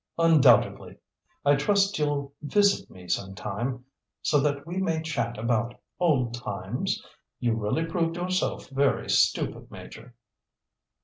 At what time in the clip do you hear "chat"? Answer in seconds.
5.03-5.37